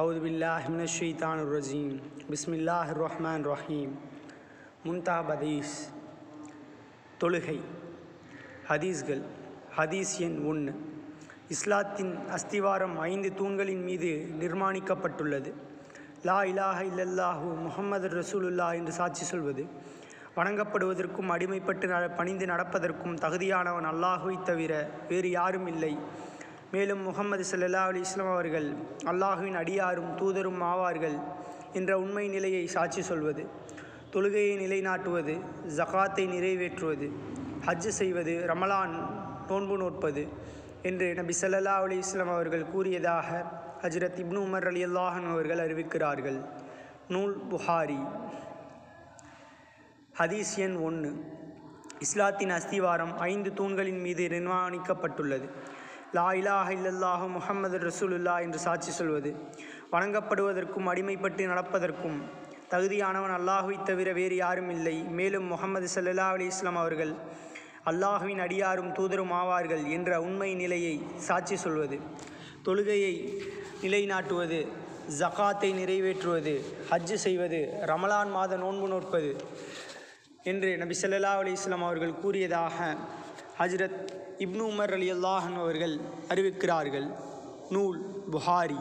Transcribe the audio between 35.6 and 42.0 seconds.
ஜகாத்தை நிறைவேற்றுவது ஹஜ் செய்வது ரமலான் நோன்பு நோட்பது என்று நபி சல்லா அலி